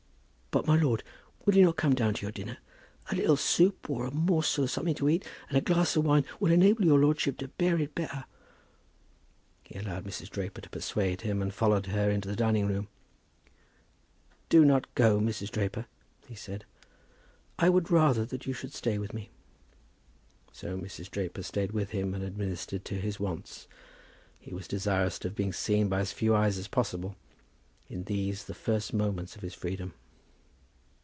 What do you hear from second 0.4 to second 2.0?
"But, my lord, will you not come